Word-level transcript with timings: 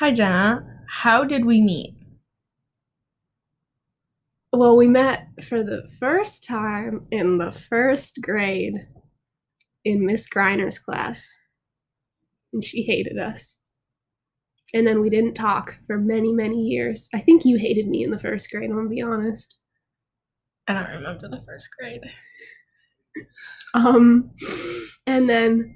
Hi, 0.00 0.12
Jenna. 0.12 0.64
How 0.88 1.24
did 1.24 1.44
we 1.44 1.60
meet? 1.60 1.94
Well, 4.50 4.74
we 4.74 4.88
met 4.88 5.26
for 5.46 5.62
the 5.62 5.90
first 5.98 6.42
time 6.42 7.06
in 7.10 7.36
the 7.36 7.52
first 7.52 8.18
grade 8.22 8.86
in 9.84 10.06
Miss 10.06 10.26
Griner's 10.26 10.78
class, 10.78 11.22
and 12.54 12.64
she 12.64 12.82
hated 12.82 13.18
us. 13.18 13.58
And 14.72 14.86
then 14.86 15.02
we 15.02 15.10
didn't 15.10 15.34
talk 15.34 15.76
for 15.86 15.98
many, 15.98 16.32
many 16.32 16.62
years. 16.62 17.10
I 17.12 17.20
think 17.20 17.44
you 17.44 17.58
hated 17.58 17.86
me 17.86 18.02
in 18.02 18.10
the 18.10 18.18
first 18.18 18.50
grade, 18.50 18.70
I'm 18.70 18.76
gonna 18.76 18.88
be 18.88 19.02
honest. 19.02 19.58
I 20.66 20.72
don't 20.72 20.92
remember 20.92 21.28
the 21.28 21.44
first 21.46 21.68
grade. 21.78 22.00
Um, 23.74 24.30
and 25.06 25.28
then 25.28 25.74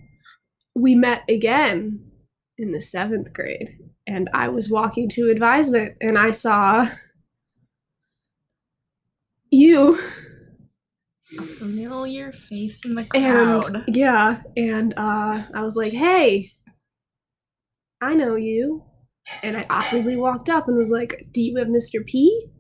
we 0.75 0.95
met 0.95 1.25
again 1.29 2.13
in 2.59 2.73
the 2.73 2.81
seventh 2.81 3.33
grade, 3.33 3.79
and 4.07 4.31
I 4.33 4.49
was 4.49 4.71
walking 4.71 5.09
to 5.11 5.31
advisement, 5.31 5.97
and 6.01 6.19
I 6.19 6.31
saw 6.31 6.89
you. 9.51 10.01
A 11.39 11.43
familiar 11.43 12.33
face 12.33 12.85
in 12.85 12.95
the 12.95 13.05
crowd. 13.05 13.75
And 13.87 13.97
yeah, 13.97 14.43
and 14.57 14.95
uh, 14.97 15.43
I 15.55 15.63
was 15.63 15.75
like, 15.75 15.93
"Hey, 15.93 16.53
I 18.01 18.15
know 18.15 18.37
you." 18.37 18.85
And 19.43 19.57
I 19.57 19.67
awkwardly 19.71 20.17
walked 20.17 20.51
up 20.51 20.69
and 20.69 20.77
was 20.77 20.91
like, 20.91 21.27
"Do 21.33 21.41
you 21.41 21.57
have 21.59 21.69
Mr. 21.69 22.05
P?" 22.07 22.51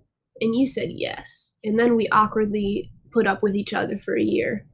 And 0.40 0.54
you 0.54 0.66
said 0.66 0.88
yes. 0.90 1.52
And 1.62 1.78
then 1.78 1.94
we 1.94 2.08
awkwardly 2.08 2.90
put 3.12 3.26
up 3.26 3.42
with 3.42 3.54
each 3.54 3.72
other 3.72 3.98
for 3.98 4.16
a 4.16 4.22
year. 4.22 4.66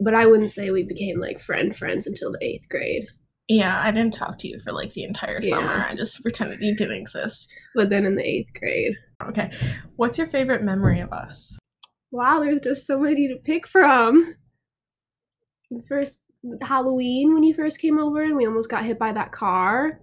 But 0.00 0.14
I 0.14 0.26
wouldn't 0.26 0.50
say 0.50 0.70
we 0.70 0.82
became 0.82 1.20
like 1.20 1.40
friend 1.40 1.76
friends 1.76 2.06
until 2.06 2.32
the 2.32 2.44
eighth 2.44 2.68
grade. 2.68 3.06
Yeah, 3.48 3.80
I 3.82 3.90
didn't 3.90 4.12
talk 4.14 4.38
to 4.38 4.48
you 4.48 4.60
for 4.62 4.72
like 4.72 4.92
the 4.92 5.04
entire 5.04 5.40
Yeah. 5.42 5.56
summer. 5.56 5.86
I 5.88 5.94
just 5.96 6.20
pretended 6.22 6.60
you 6.60 6.76
didn't 6.76 6.96
exist. 6.98 7.50
But 7.74 7.88
then 7.90 8.04
in 8.04 8.14
the 8.14 8.26
eighth 8.26 8.52
grade, 8.58 8.94
Okay. 9.28 9.50
What's 9.96 10.16
your 10.18 10.28
favorite 10.28 10.62
memory 10.62 11.00
of 11.00 11.12
us? 11.12 11.56
wow, 12.10 12.40
there's 12.40 12.60
just 12.60 12.86
so 12.86 12.98
many 12.98 13.28
to 13.28 13.36
pick 13.36 13.66
from. 13.66 14.34
The 15.70 15.82
first 15.88 16.18
Halloween 16.62 17.34
when 17.34 17.42
you 17.42 17.52
first 17.52 17.78
came 17.80 17.98
over 17.98 18.22
and 18.22 18.36
we 18.36 18.46
almost 18.46 18.70
got 18.70 18.84
hit 18.84 18.98
by 18.98 19.12
that 19.12 19.32
car. 19.32 20.00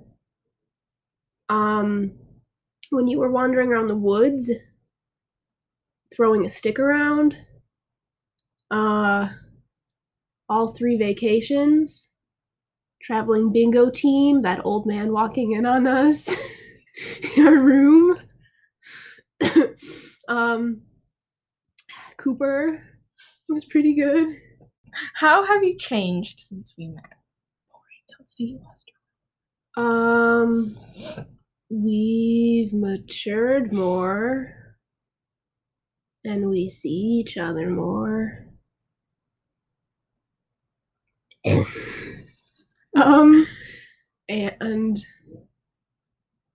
Um, 1.50 2.12
when 2.92 3.08
you 3.08 3.18
were 3.20 3.32
wandering 3.32 3.70
around 3.70 3.88
the 3.88 3.96
woods, 3.96 4.52
throwing 6.14 6.46
a 6.46 6.50
stick 6.50 6.78
around. 6.78 7.36
Uh, 8.70 9.30
all 10.50 10.74
three 10.74 10.98
vacations. 10.98 12.12
Traveling 13.06 13.52
bingo 13.52 13.92
team, 13.92 14.42
that 14.42 14.66
old 14.66 14.88
man 14.88 15.14
walking 15.14 15.52
in 15.52 15.66
on 15.66 15.86
us 15.86 16.28
in 17.38 17.46
our 17.46 17.60
room. 17.60 18.18
um, 20.28 20.82
Cooper 22.18 22.82
was 23.48 23.64
pretty 23.66 23.96
good. 23.96 24.30
How 25.14 25.46
have 25.46 25.64
you 25.64 25.78
changed 25.78 26.40
since 26.40 26.74
we 26.78 26.88
met? 26.88 27.04
Don't 28.10 28.28
say 28.28 28.46
you 28.46 28.60
lost 28.66 28.90
your 29.76 29.86
Um, 29.86 30.78
we've 31.70 32.74
matured 32.74 33.72
more, 33.72 34.56
and 36.24 36.50
we 36.50 36.70
see 36.70 36.90
each 36.90 37.38
other 37.38 37.70
more. 37.70 38.48
um, 42.96 43.48
and 44.30 45.06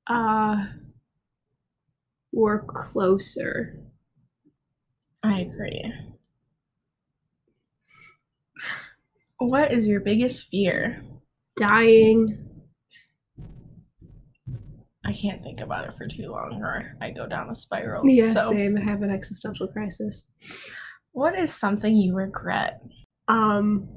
uh, 0.06 0.64
we're 2.32 2.62
closer. 2.64 3.78
I 5.22 5.40
agree. 5.40 5.92
What 9.38 9.72
is 9.72 9.86
your 9.86 10.00
biggest 10.00 10.48
fear? 10.50 11.02
Dying. 11.56 12.46
I 15.04 15.12
can't 15.12 15.42
think 15.42 15.60
about 15.60 15.86
it 15.86 15.94
for 15.96 16.06
too 16.06 16.30
long 16.30 16.62
or 16.62 16.96
I 17.00 17.10
go 17.10 17.26
down 17.26 17.50
a 17.50 17.56
spiral. 17.56 18.06
Yeah, 18.06 18.32
so, 18.32 18.52
same. 18.52 18.76
I 18.76 18.82
have 18.82 19.02
an 19.02 19.10
existential 19.10 19.66
crisis. 19.68 20.24
what 21.12 21.38
is 21.38 21.54
something 21.54 21.96
you 21.96 22.14
regret? 22.14 22.80
um 23.28 23.88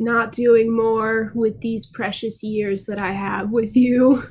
not 0.00 0.32
doing 0.32 0.74
more 0.74 1.30
with 1.34 1.60
these 1.60 1.86
precious 1.86 2.42
years 2.42 2.86
that 2.86 2.98
I 2.98 3.12
have 3.12 3.50
with 3.50 3.76
you. 3.76 4.24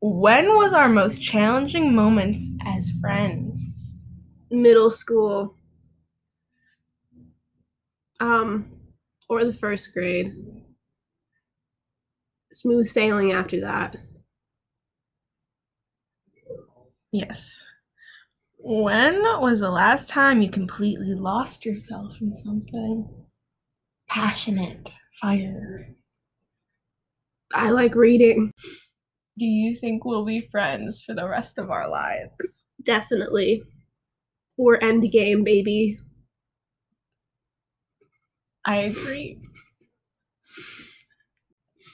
When 0.00 0.54
was 0.54 0.72
our 0.72 0.88
most 0.88 1.20
challenging 1.20 1.96
moments 1.96 2.48
as 2.64 2.92
friends? 3.00 3.60
Middle 4.50 4.90
school. 4.90 5.56
Um 8.20 8.80
or 9.28 9.44
the 9.44 9.52
first 9.52 9.92
grade. 9.92 10.34
Smooth 12.52 12.88
sailing 12.88 13.32
after 13.32 13.60
that. 13.60 13.96
Yes. 17.12 17.62
When 18.64 19.22
was 19.40 19.60
the 19.60 19.70
last 19.70 20.08
time 20.08 20.42
you 20.42 20.50
completely 20.50 21.14
lost 21.14 21.64
yourself 21.64 22.20
in 22.20 22.34
something? 22.36 23.26
Passionate, 24.08 24.92
fire. 25.20 25.94
I 27.54 27.70
like 27.70 27.94
reading. 27.94 28.52
Do 29.38 29.46
you 29.46 29.76
think 29.76 30.04
we'll 30.04 30.24
be 30.26 30.40
friends 30.52 31.02
for 31.02 31.14
the 31.14 31.28
rest 31.28 31.58
of 31.58 31.70
our 31.70 31.88
lives? 31.88 32.66
Definitely. 32.82 33.62
Or 34.58 34.82
end 34.84 35.10
game, 35.12 35.44
baby. 35.44 35.98
I 38.66 38.78
agree. 38.82 39.38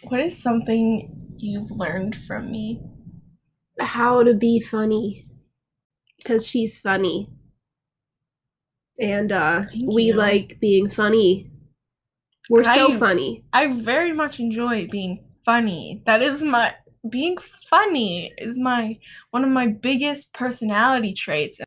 What 0.09 0.21
is 0.21 0.37
something 0.43 1.33
you've 1.39 1.71
learned 1.71 2.15
from 2.15 2.53
me? 2.53 2.83
How 3.81 4.23
to 4.23 4.35
be 4.35 4.61
funny. 4.61 5.30
Cause 6.25 6.47
she's 6.47 6.79
funny. 6.79 7.29
And 8.99 9.33
uh 9.33 9.65
Thank 9.71 9.93
we 9.93 10.05
you. 10.05 10.15
like 10.15 10.59
being 10.61 10.91
funny. 10.91 11.51
We're 12.51 12.65
so 12.65 12.99
funny. 12.99 13.45
I 13.53 13.73
very 13.81 14.13
much 14.13 14.41
enjoy 14.41 14.89
being 14.91 15.25
funny. 15.45 16.03
That 16.07 16.21
is 16.23 16.43
my 16.43 16.75
being 17.09 17.39
funny 17.71 18.35
is 18.37 18.59
my 18.59 18.99
one 19.31 19.45
of 19.45 19.51
my 19.51 19.69
biggest 19.69 20.35
personality 20.35 21.15
traits. 21.15 21.61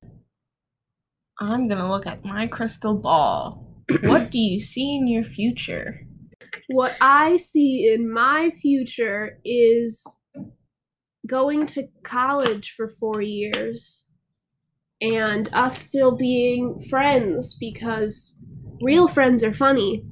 I'm 1.39 1.67
going 1.67 1.79
to 1.79 1.89
look 1.89 2.05
at 2.05 2.23
my 2.23 2.47
crystal 2.47 2.95
ball. 2.95 3.65
what 4.03 4.29
do 4.29 4.39
you 4.39 4.59
see 4.59 4.95
in 4.95 5.07
your 5.07 5.23
future? 5.23 6.05
What 6.67 6.95
I 7.01 7.37
see 7.37 7.91
in 7.93 8.11
my 8.11 8.51
future 8.61 9.39
is 9.43 10.05
going 11.27 11.65
to 11.67 11.87
college 12.03 12.73
for 12.77 12.89
four 12.99 13.21
years 13.21 14.05
and 15.01 15.49
us 15.53 15.77
still 15.77 16.15
being 16.15 16.79
friends 16.89 17.55
because 17.59 18.37
real 18.81 19.07
friends 19.07 19.43
are 19.43 19.53
funny. 19.53 20.05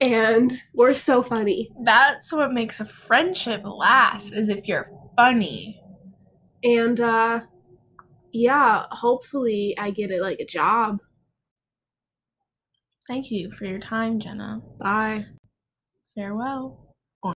And 0.00 0.52
we're 0.74 0.94
so 0.94 1.22
funny. 1.22 1.70
That's 1.84 2.32
what 2.32 2.52
makes 2.52 2.80
a 2.80 2.86
friendship 2.86 3.62
last 3.64 4.32
is 4.32 4.48
if 4.48 4.66
you're 4.66 4.90
funny. 5.16 5.80
And 6.64 7.00
uh 7.00 7.40
yeah, 8.32 8.86
hopefully 8.90 9.74
I 9.78 9.90
get 9.90 10.10
it 10.10 10.22
like 10.22 10.40
a 10.40 10.46
job. 10.46 11.00
Thank 13.06 13.30
you 13.30 13.50
for 13.50 13.64
your 13.64 13.78
time, 13.78 14.20
Jenna. 14.20 14.62
Bye. 14.78 15.26
Farewell. 16.14 16.91